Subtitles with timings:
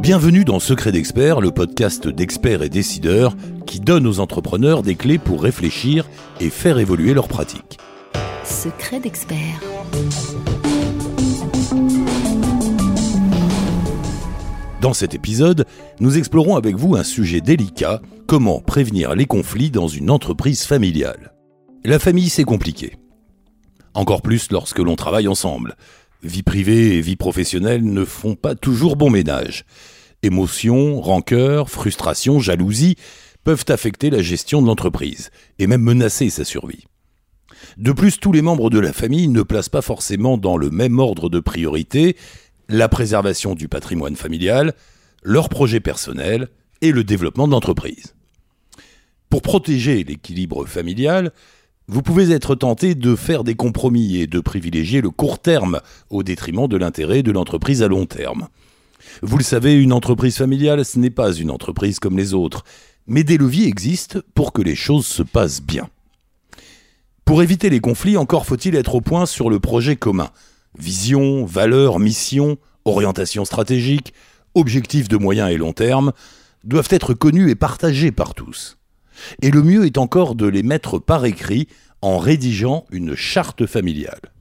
[0.00, 3.34] Bienvenue dans Secret d'Expert, le podcast d'experts et décideurs
[3.66, 6.08] qui donne aux entrepreneurs des clés pour réfléchir
[6.40, 7.78] et faire évoluer leurs pratiques.
[8.44, 9.60] Secret d'Expert.
[14.80, 15.66] Dans cet épisode,
[15.98, 21.32] nous explorons avec vous un sujet délicat, comment prévenir les conflits dans une entreprise familiale.
[21.84, 22.96] La famille, c'est compliqué.
[23.96, 25.74] Encore plus lorsque l'on travaille ensemble.
[26.22, 29.64] Vie privée et vie professionnelle ne font pas toujours bon ménage.
[30.22, 32.96] Émotions, rancœur, frustration, jalousie
[33.42, 36.84] peuvent affecter la gestion de l'entreprise et même menacer sa survie.
[37.78, 40.98] De plus, tous les membres de la famille ne placent pas forcément dans le même
[40.98, 42.18] ordre de priorité
[42.68, 44.74] la préservation du patrimoine familial,
[45.22, 46.48] leurs projets personnels
[46.82, 48.14] et le développement de l'entreprise.
[49.30, 51.32] Pour protéger l'équilibre familial,
[51.88, 56.22] vous pouvez être tenté de faire des compromis et de privilégier le court terme au
[56.24, 58.48] détriment de l'intérêt de l'entreprise à long terme.
[59.22, 62.64] Vous le savez, une entreprise familiale, ce n'est pas une entreprise comme les autres,
[63.06, 65.88] mais des leviers existent pour que les choses se passent bien.
[67.24, 70.30] Pour éviter les conflits, encore faut-il être au point sur le projet commun.
[70.78, 74.12] Vision, valeurs, mission, orientation stratégique,
[74.54, 76.12] objectifs de moyen et long terme
[76.64, 78.76] doivent être connus et partagés par tous.
[79.40, 81.68] Et le mieux est encore de les mettre par écrit
[82.02, 84.32] en rédigeant une charte familiale.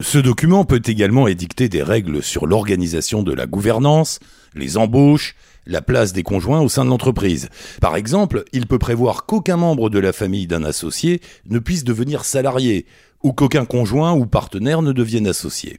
[0.00, 4.18] Ce document peut également édicter des règles sur l'organisation de la gouvernance,
[4.54, 5.34] les embauches,
[5.66, 7.50] la place des conjoints au sein de l'entreprise.
[7.82, 12.24] Par exemple, il peut prévoir qu'aucun membre de la famille d'un associé ne puisse devenir
[12.24, 12.86] salarié,
[13.22, 15.78] ou qu'aucun conjoint ou partenaire ne devienne associé.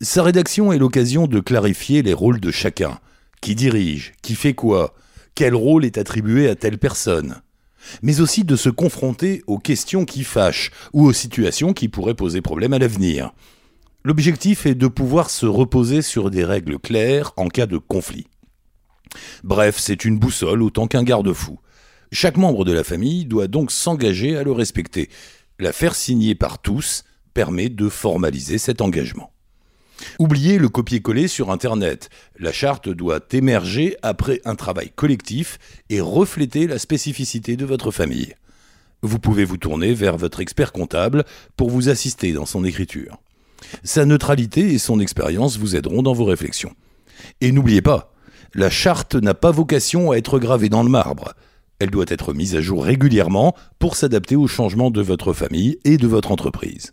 [0.00, 2.98] Sa rédaction est l'occasion de clarifier les rôles de chacun.
[3.40, 4.14] Qui dirige?
[4.22, 4.94] Qui fait quoi?
[5.36, 7.40] Quel rôle est attribué à telle personne?
[8.02, 12.40] Mais aussi de se confronter aux questions qui fâchent ou aux situations qui pourraient poser
[12.40, 13.32] problème à l'avenir.
[14.04, 18.26] L'objectif est de pouvoir se reposer sur des règles claires en cas de conflit.
[19.44, 21.58] Bref, c'est une boussole autant qu'un garde-fou.
[22.10, 25.08] Chaque membre de la famille doit donc s'engager à le respecter.
[25.58, 29.31] La faire signer par tous permet de formaliser cet engagement.
[30.18, 32.10] Oubliez le copier-coller sur Internet.
[32.38, 35.58] La charte doit émerger après un travail collectif
[35.90, 38.34] et refléter la spécificité de votre famille.
[39.02, 41.24] Vous pouvez vous tourner vers votre expert comptable
[41.56, 43.18] pour vous assister dans son écriture.
[43.84, 46.74] Sa neutralité et son expérience vous aideront dans vos réflexions.
[47.40, 48.12] Et n'oubliez pas,
[48.54, 51.34] la charte n'a pas vocation à être gravée dans le marbre.
[51.78, 55.96] Elle doit être mise à jour régulièrement pour s'adapter aux changements de votre famille et
[55.96, 56.92] de votre entreprise.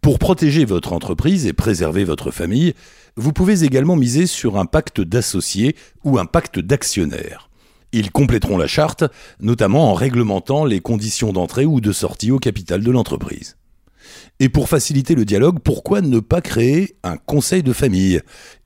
[0.00, 2.74] Pour protéger votre entreprise et préserver votre famille,
[3.16, 7.48] vous pouvez également miser sur un pacte d'associés ou un pacte d'actionnaires.
[7.92, 9.04] Ils compléteront la charte,
[9.40, 13.56] notamment en réglementant les conditions d'entrée ou de sortie au capital de l'entreprise.
[14.40, 18.20] Et pour faciliter le dialogue, pourquoi ne pas créer un conseil de famille?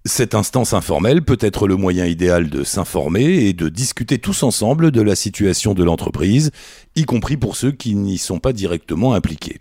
[0.05, 4.91] Cette instance informelle peut être le moyen idéal de s'informer et de discuter tous ensemble
[4.91, 6.51] de la situation de l'entreprise,
[6.97, 9.61] y compris pour ceux qui n'y sont pas directement impliqués.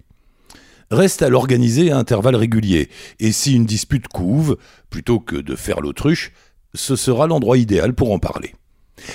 [0.92, 2.90] Reste à l'organiser à intervalles réguliers,
[3.22, 4.58] et si une dispute couve,
[4.90, 6.34] plutôt que de faire l'autruche,
[6.74, 8.54] ce sera l'endroit idéal pour en parler.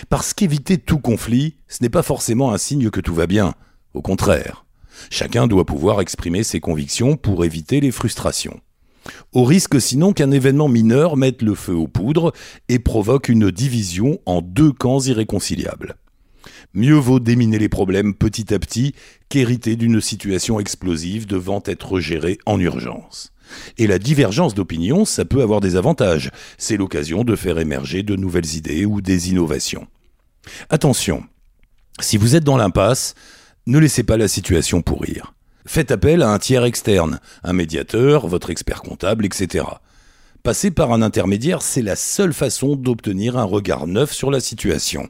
[0.08, 3.54] Parce qu'éviter tout conflit, ce n'est pas forcément un signe que tout va bien,
[3.92, 4.64] au contraire.
[5.10, 8.58] Chacun doit pouvoir exprimer ses convictions pour éviter les frustrations.
[9.34, 12.32] Au risque sinon qu'un événement mineur mette le feu aux poudres
[12.70, 15.96] et provoque une division en deux camps irréconciliables.
[16.76, 18.94] Mieux vaut déminer les problèmes petit à petit
[19.30, 23.32] qu'hériter d'une situation explosive devant être gérée en urgence.
[23.78, 26.30] Et la divergence d'opinion, ça peut avoir des avantages.
[26.58, 29.86] C'est l'occasion de faire émerger de nouvelles idées ou des innovations.
[30.68, 31.24] Attention,
[31.98, 33.14] si vous êtes dans l'impasse,
[33.66, 35.32] ne laissez pas la situation pourrir.
[35.64, 39.64] Faites appel à un tiers externe, un médiateur, votre expert comptable, etc.
[40.42, 45.08] Passer par un intermédiaire, c'est la seule façon d'obtenir un regard neuf sur la situation.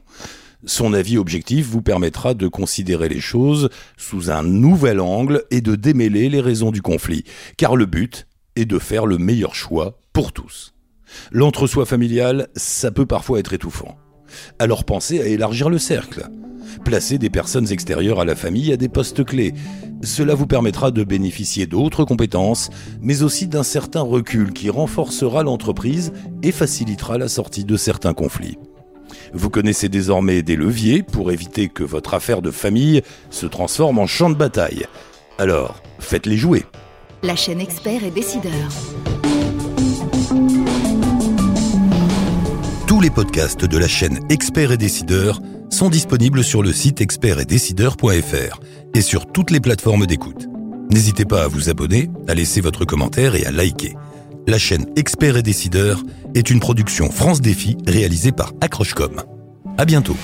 [0.65, 5.75] Son avis objectif vous permettra de considérer les choses sous un nouvel angle et de
[5.75, 7.23] démêler les raisons du conflit,
[7.57, 10.73] car le but est de faire le meilleur choix pour tous.
[11.31, 13.97] L'entre-soi familial, ça peut parfois être étouffant.
[14.59, 16.27] Alors pensez à élargir le cercle.
[16.83, 19.53] Placez des personnes extérieures à la famille à des postes clés.
[20.03, 22.69] Cela vous permettra de bénéficier d'autres compétences,
[23.01, 26.11] mais aussi d'un certain recul qui renforcera l'entreprise
[26.43, 28.57] et facilitera la sortie de certains conflits.
[29.33, 34.07] Vous connaissez désormais des leviers pour éviter que votre affaire de famille se transforme en
[34.07, 34.85] champ de bataille.
[35.37, 36.65] Alors, faites-les jouer.
[37.23, 38.51] La chaîne expert et décideur.
[42.87, 48.59] Tous les podcasts de la chaîne Expert et Décideur sont disponibles sur le site expertetdecideur.fr
[48.93, 50.47] et sur toutes les plateformes d'écoute.
[50.89, 53.95] N'hésitez pas à vous abonner, à laisser votre commentaire et à liker.
[54.49, 56.01] La chaîne Experts et décideurs
[56.33, 59.21] est une production France Défi réalisée par Accrochecom.
[59.77, 60.15] À bientôt.